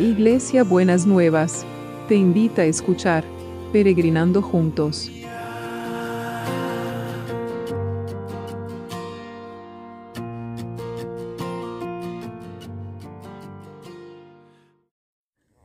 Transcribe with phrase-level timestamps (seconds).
[0.00, 1.66] Iglesia Buenas Nuevas,
[2.08, 3.22] te invita a escuchar
[3.70, 5.10] Peregrinando Juntos.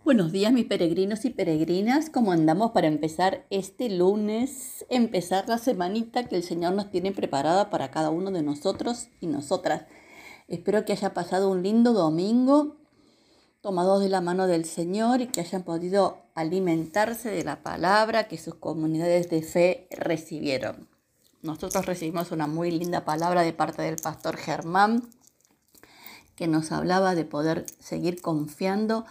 [0.04, 6.28] Buenos días mis peregrinos y peregrinas, ¿cómo andamos para empezar este lunes, empezar la semanita
[6.28, 9.86] que el Señor nos tiene preparada para cada uno de nosotros y nosotras?
[10.50, 12.85] Espero que haya pasado un lindo domingo,
[13.66, 18.38] tomados de la mano del Señor y que hayan podido alimentarse de la palabra que
[18.38, 20.88] sus comunidades de fe recibieron.
[21.42, 25.10] Nosotros recibimos una muy linda palabra de parte del pastor Germán
[26.36, 29.04] que nos hablaba de poder seguir confiando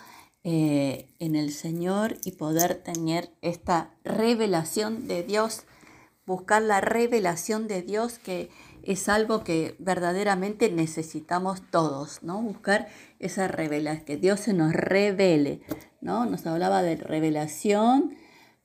[0.44, 5.62] eh, en el Señor y poder tener esta revelación de Dios,
[6.26, 8.50] buscar la revelación de Dios que
[8.86, 12.40] es algo que verdaderamente necesitamos todos, ¿no?
[12.42, 15.62] Buscar esa revelación, que Dios se nos revele,
[16.00, 16.26] ¿no?
[16.26, 18.16] Nos hablaba de revelación,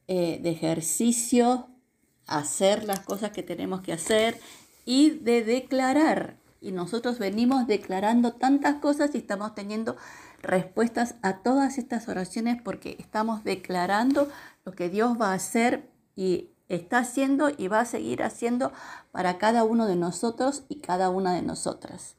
[0.07, 1.67] eh, de ejercicio,
[2.27, 4.39] hacer las cosas que tenemos que hacer
[4.85, 6.37] y de declarar.
[6.61, 9.95] Y nosotros venimos declarando tantas cosas y estamos teniendo
[10.41, 14.29] respuestas a todas estas oraciones porque estamos declarando
[14.65, 18.71] lo que Dios va a hacer y está haciendo y va a seguir haciendo
[19.11, 22.15] para cada uno de nosotros y cada una de nosotras.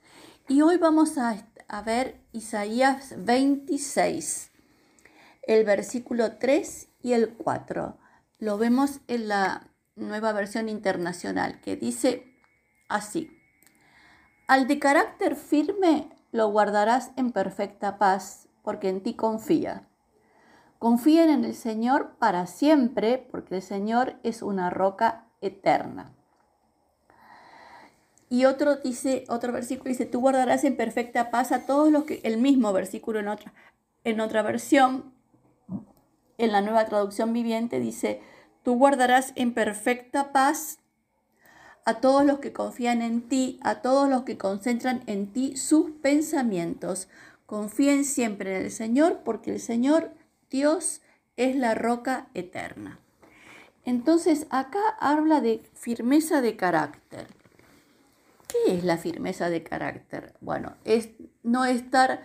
[0.49, 1.47] Y hoy vamos a,
[1.85, 4.51] ver Isaías 26,
[5.45, 7.97] el versículo 3 y el 4.
[8.41, 12.35] Lo vemos en la nueva versión internacional que dice
[12.89, 13.31] así.
[14.49, 19.90] Al de carácter firme lo guardarás en perfecta paz, porque en ti confía.
[20.81, 26.15] Confíen en el Señor para siempre, porque el Señor es una roca eterna.
[28.31, 32.23] Y otro dice, otro versículo dice, tú guardarás en perfecta paz a todos los que,
[32.25, 33.53] el mismo versículo en otra,
[34.05, 35.13] en otra versión,
[36.39, 38.23] en la nueva traducción viviente dice,
[38.63, 40.79] tú guardarás en perfecta paz
[41.85, 45.91] a todos los que confían en ti, a todos los que concentran en ti sus
[45.91, 47.11] pensamientos.
[47.45, 50.15] Confíen siempre en el Señor porque el Señor,
[50.51, 51.01] Dios,
[51.37, 52.99] es la roca eterna.
[53.85, 57.27] Entonces acá habla de firmeza de carácter.
[58.47, 60.35] ¿Qué es la firmeza de carácter?
[60.41, 61.11] Bueno, es
[61.43, 62.21] no estar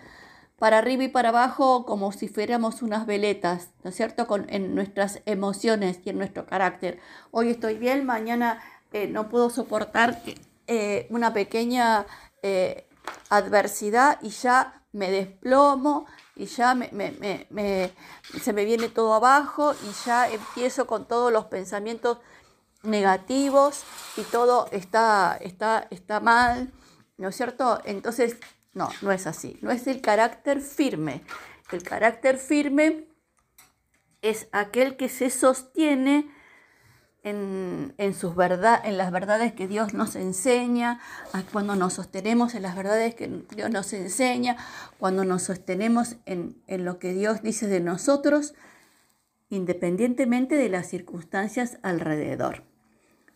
[0.57, 4.25] para arriba y para abajo como si fuéramos unas veletas, ¿no es cierto?
[4.27, 6.99] Con, en nuestras emociones y en nuestro carácter.
[7.31, 8.59] Hoy estoy bien, mañana
[8.91, 10.21] eh, no puedo soportar
[10.67, 12.05] eh, una pequeña
[12.41, 12.87] eh,
[13.29, 16.05] adversidad y ya me desplomo
[16.35, 16.77] y ya
[18.41, 22.19] se me viene todo abajo y ya empiezo con todos los pensamientos
[22.83, 23.83] negativos
[24.17, 26.71] y todo está, está, está mal,
[27.17, 27.81] ¿no es cierto?
[27.85, 28.37] Entonces,
[28.73, 31.23] no, no es así, no es el carácter firme.
[31.71, 33.07] El carácter firme
[34.21, 36.29] es aquel que se sostiene
[37.25, 40.99] en, sus verdad, en las verdades que Dios nos enseña,
[41.51, 44.57] cuando nos sostenemos en las verdades que Dios nos enseña,
[44.99, 48.53] cuando nos sostenemos en, en lo que Dios dice de nosotros,
[49.49, 52.63] independientemente de las circunstancias alrededor.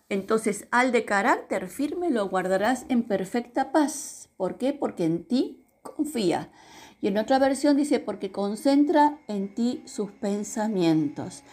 [0.08, 4.30] Entonces, al de carácter firme lo guardarás en perfecta paz.
[4.38, 4.72] ¿Por qué?
[4.74, 6.52] Porque en ti confía.
[7.02, 11.44] Y en otra versión dice, porque concentra en ti sus pensamientos.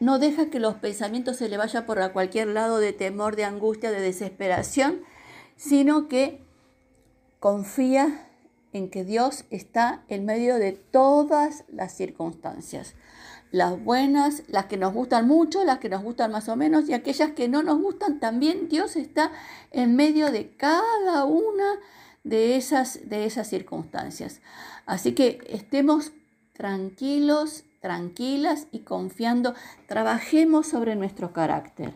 [0.00, 3.90] No deja que los pensamientos se le vayan por cualquier lado de temor, de angustia,
[3.90, 5.02] de desesperación,
[5.56, 6.44] sino que
[7.38, 8.28] confía
[8.72, 12.94] en que Dios está en medio de todas las circunstancias.
[13.52, 16.92] Las buenas, las que nos gustan mucho, las que nos gustan más o menos y
[16.92, 19.30] aquellas que no nos gustan también, Dios está
[19.70, 21.78] en medio de cada una
[22.26, 24.40] de esas, de esas circunstancias.
[24.84, 26.12] Así que estemos
[26.52, 29.54] tranquilos, tranquilas y confiando,
[29.86, 31.94] trabajemos sobre nuestro carácter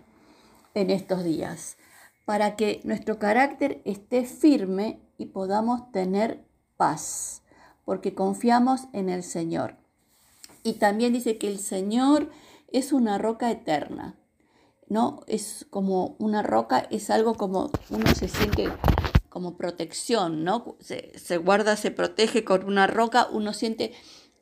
[0.74, 1.76] en estos días
[2.24, 6.44] para que nuestro carácter esté firme y podamos tener
[6.76, 7.42] paz,
[7.84, 9.74] porque confiamos en el Señor.
[10.62, 12.30] Y también dice que el Señor
[12.70, 14.14] es una roca eterna.
[14.90, 15.20] ¿no?
[15.28, 18.68] Es como una roca, es algo como uno se siente
[19.30, 20.76] como protección, ¿no?
[20.80, 23.92] Se, guarda, se protege con una roca, uno siente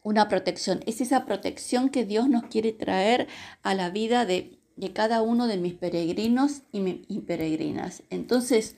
[0.02, 0.80] una protección.
[0.86, 3.28] Es esa protección que Dios nos quiere traer
[3.62, 4.58] a la vida de,
[4.94, 8.02] cada uno de mis peregrinos y, y peregrinas.
[8.10, 8.76] Entonces,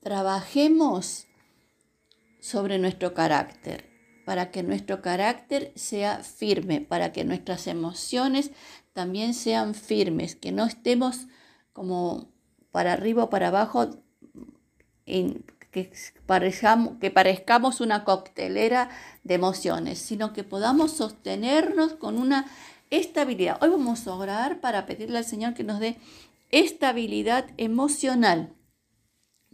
[0.00, 1.26] trabajemos
[2.40, 3.88] sobre nuestro carácter,
[4.26, 8.50] para que nuestro carácter sea firme, para que nuestras emociones
[8.92, 11.26] también sean firmes, que no estemos
[11.72, 12.32] como
[12.70, 14.03] para arriba o para abajo
[15.06, 15.92] que
[16.26, 18.90] parezcamos, que parezcamos una coctelera
[19.22, 22.46] de emociones, sino que podamos sostenernos con una
[22.90, 23.58] estabilidad.
[23.62, 25.96] Hoy vamos a orar para pedirle al Señor que nos dé
[26.50, 28.54] estabilidad emocional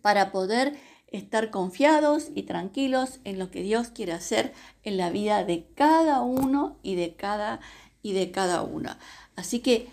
[0.03, 4.53] para poder estar confiados y tranquilos en lo que Dios quiere hacer
[4.83, 7.61] en la vida de cada uno y de cada
[8.03, 8.99] y de cada una.
[9.37, 9.89] Así que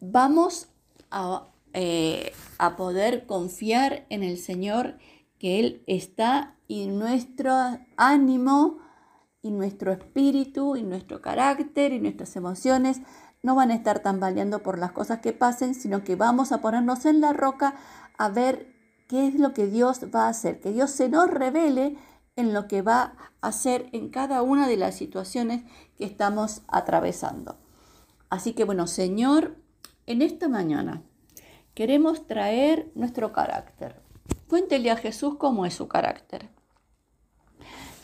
[0.00, 0.68] vamos
[1.10, 4.96] a, eh, a poder confiar en el Señor
[5.38, 7.52] que Él está y nuestro
[7.96, 8.78] ánimo
[9.42, 13.00] y nuestro espíritu y nuestro carácter y nuestras emociones
[13.42, 17.04] no van a estar tambaleando por las cosas que pasen, sino que vamos a ponernos
[17.04, 17.74] en la roca
[18.16, 18.72] a ver
[19.08, 21.98] qué es lo que Dios va a hacer, que Dios se nos revele
[22.36, 25.64] en lo que va a hacer en cada una de las situaciones
[25.98, 27.58] que estamos atravesando.
[28.30, 29.56] Así que bueno, Señor,
[30.06, 31.02] en esta mañana
[31.74, 34.00] queremos traer nuestro carácter.
[34.48, 36.48] Cuéntele a Jesús cómo es su carácter.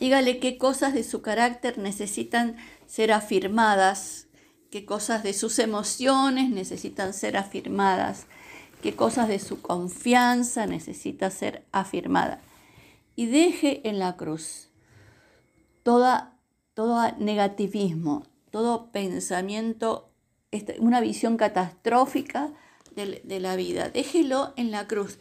[0.01, 2.57] Dígale qué cosas de su carácter necesitan
[2.87, 4.27] ser afirmadas,
[4.71, 8.27] qué cosas de sus emociones necesitan ser afirmadas,
[8.83, 12.41] qué cosas de su confianza necesita ser afirmada.
[13.15, 14.71] Y deje en la cruz
[15.83, 16.35] toda,
[16.75, 20.11] todo negativismo, todo pensamiento,
[20.51, 22.53] este, una visión catastrófica
[23.07, 23.89] de, la vida.
[23.89, 25.19] Déjelo en la cruz.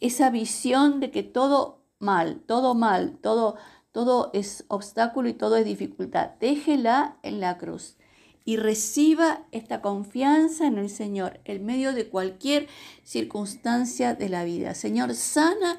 [0.00, 3.56] Esa visión de que todo mal, todo mal, todo
[3.96, 6.32] todo es obstáculo y todo es dificultad.
[6.38, 7.96] Déjela en la cruz
[8.44, 12.68] y reciba esta confianza en el Señor en medio de cualquier
[13.04, 14.74] circunstancia de la vida.
[14.74, 15.78] Señor, sana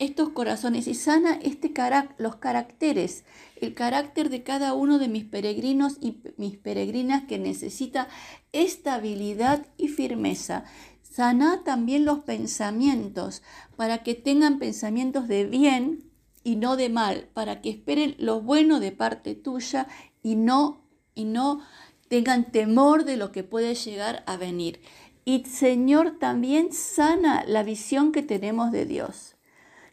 [0.00, 1.72] estos corazones y sana este
[2.18, 3.24] los caracteres,
[3.64, 8.08] el carácter de cada uno de mis peregrinos y mis peregrinas que necesita
[8.52, 10.64] estabilidad y firmeza.
[11.02, 13.42] Sana también los pensamientos
[13.76, 16.10] para que tengan pensamientos de bien
[16.44, 19.88] y no de mal, para que esperen lo bueno de parte tuya
[20.22, 20.82] y no,
[21.14, 21.60] y no
[22.08, 24.80] tengan temor de lo que puede llegar a venir.
[25.24, 29.36] Y Señor también sana la visión que tenemos de Dios,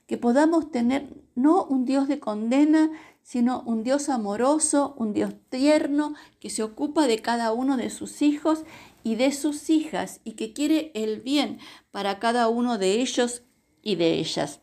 [0.07, 2.91] que podamos tener no un Dios de condena,
[3.23, 8.21] sino un Dios amoroso, un Dios tierno, que se ocupa de cada uno de sus
[8.21, 8.63] hijos
[9.03, 11.59] y de sus hijas y que quiere el bien
[11.91, 13.43] para cada uno de ellos
[13.81, 14.61] y de ellas.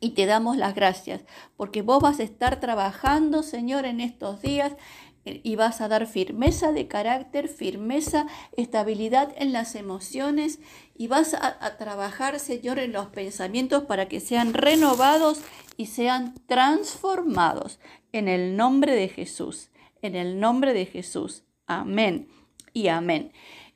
[0.00, 1.22] Y te damos las gracias,
[1.56, 4.72] porque vos vas a estar trabajando, Señor, en estos días
[5.24, 8.26] y vas a dar firmeza de carácter, firmeza,
[8.56, 10.58] estabilidad en las emociones
[10.96, 15.40] y vas a, trabajar, Señor, en los pensamientos para que sean renovados
[15.76, 17.80] y sean transformados
[18.12, 19.70] en el nombre de Jesús,
[20.02, 21.42] en el nombre de Jesús.
[21.66, 22.28] Amén
[22.72, 23.32] y amén.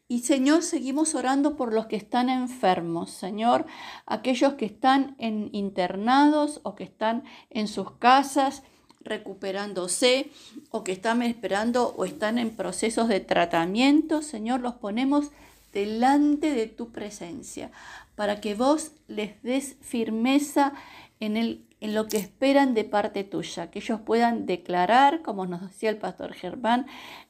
[0.07, 3.67] Y Señor, seguimos orando por los que están enfermos, Señor,
[4.07, 8.63] aquellos que están en internados o que están en sus casas
[9.01, 10.31] recuperándose
[10.71, 15.31] o que están esperando o están en procesos de tratamiento, Señor, los ponemos
[15.73, 17.71] delante de tu presencia
[18.15, 20.73] para que vos les des firmeza
[21.21, 25.63] en el en lo que esperan de parte tuya, que ellos puedan declarar, como nos
[25.63, 26.87] decía el pastor Germán,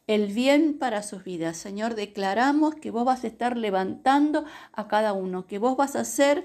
[0.07, 1.57] el bien para sus vidas.
[1.57, 6.01] Señor, declaramos que vos vas a estar levantando a cada uno, que vos vas a
[6.01, 6.45] hacer,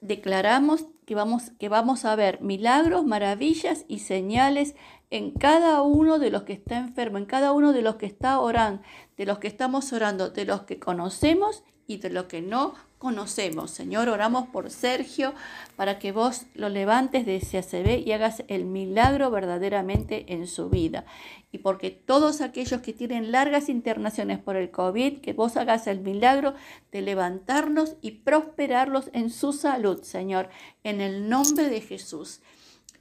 [0.00, 4.74] declaramos que vamos, que vamos a ver milagros, maravillas y señales
[5.08, 8.38] en cada uno de los que está enfermo, en cada uno de los que está
[8.38, 8.82] orando,
[9.20, 13.70] de los que estamos orando, de los que conocemos y de los que no conocemos.
[13.70, 15.34] Señor, oramos por Sergio
[15.76, 20.70] para que vos lo levantes de ese ACB y hagas el milagro verdaderamente en su
[20.70, 21.04] vida.
[21.52, 26.00] Y porque todos aquellos que tienen largas internaciones por el COVID, que vos hagas el
[26.00, 26.54] milagro
[26.90, 30.48] de levantarnos y prosperarlos en su salud, Señor,
[30.82, 32.40] en el nombre de Jesús.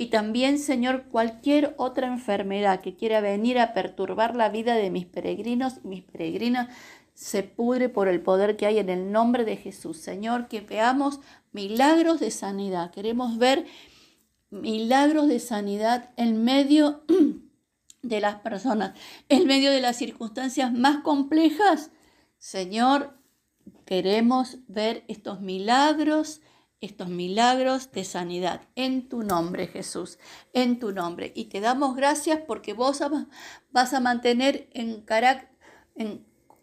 [0.02, 5.06] Y también, Señor, cualquier otra enfermedad que quiera venir a perturbar la vida de mis
[5.06, 6.70] peregrinos y mis peregrinas,
[7.14, 9.98] se pudre por el poder que hay en el nombre de Jesús.
[9.98, 11.20] Señor, que veamos
[11.52, 12.92] milagros de sanidad.
[12.92, 13.66] Queremos ver
[14.52, 17.04] milagros de sanidad en medio
[18.02, 21.92] de las personas, en medio de las circunstancias más complejas.
[22.38, 23.18] Señor,
[23.84, 26.40] queremos ver estos milagros,
[26.82, 30.18] estos milagros de sanidad en tu nombre, Jesús,
[30.54, 31.32] en tu nombre.
[31.36, 33.02] Y te damos gracias porque vos
[33.72, 35.04] vas a mantener en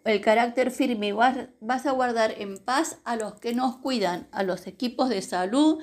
[0.04, 4.42] el carácter firme y vas a guardar en paz a los que nos cuidan, a
[4.42, 5.82] los equipos de salud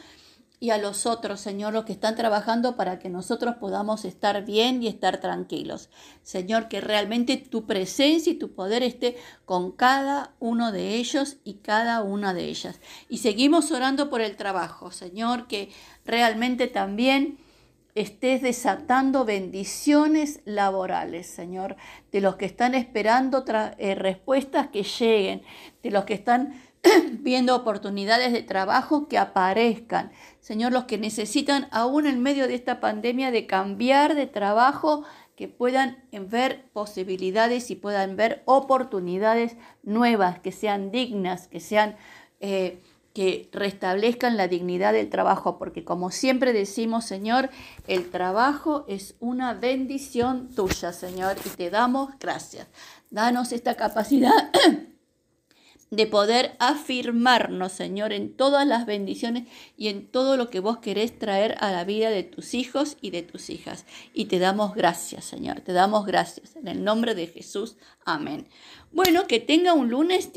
[0.60, 4.82] y a los otros, Señor, los que están trabajando para que nosotros podamos estar bien
[4.82, 5.90] y estar tranquilos.
[6.22, 11.56] Señor, que realmente tu presencia y tu poder esté con cada uno de ellos y
[11.56, 12.80] cada una de ellas.
[13.10, 15.70] Y seguimos orando por el trabajo, Señor, que
[16.06, 17.40] realmente también
[17.96, 21.76] estés desatando bendiciones laborales, Señor,
[22.12, 23.44] de los que están esperando
[23.78, 25.44] eh, respuestas que lleguen,
[25.84, 26.54] de los que están
[27.20, 30.12] viendo oportunidades de trabajo que aparezcan.
[30.40, 35.04] Señor, los que necesitan aún en medio de esta pandemia de cambiar de trabajo,
[35.36, 41.96] que puedan ver posibilidades y puedan ver oportunidades nuevas, que sean dignas, que sean...
[42.40, 42.80] Eh,
[43.14, 47.52] que restablezcan la dignidad del trabajo, porque como siempre decimos, Señor,
[47.88, 52.68] el trabajo es una bendición tuya, Señor, y te damos gracias.
[53.12, 54.32] Danos esta capacidad
[55.96, 59.48] de poder afirmarnos, Señor, en todas las bendiciones
[59.78, 63.12] y en todo lo que vos querés traer a la vida de tus hijos y
[63.12, 63.86] de tus hijas.
[64.12, 66.56] Y te damos gracias, Señor, te damos gracias.
[66.56, 68.48] En el nombre de Jesús, amén.
[68.92, 70.32] Bueno, que tenga un lunes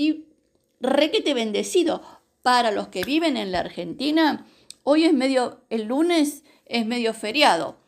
[0.80, 2.02] requete bendecido.
[2.42, 4.46] Para los que viven en la Argentina,
[4.84, 7.78] hoy es medio, el lunes es medio feriado.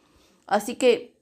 [0.47, 1.15] Así que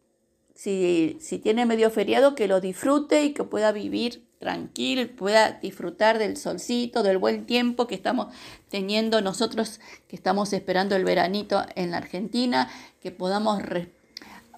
[0.54, 6.18] si, si tiene medio feriado, que lo disfrute y que pueda vivir tranquilo, pueda disfrutar
[6.18, 8.34] del solcito, del buen tiempo que estamos
[8.68, 12.68] teniendo nosotros, que estamos esperando el veranito en la Argentina,
[13.00, 13.60] que podamos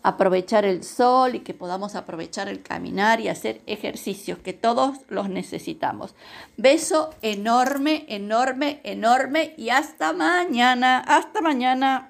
[0.02, 5.28] aprovechar el sol y que podamos aprovechar el caminar y hacer ejercicios que todos los
[5.28, 6.14] necesitamos.
[6.56, 12.06] Beso enorme, enorme, enorme y hasta mañana, hasta mañana.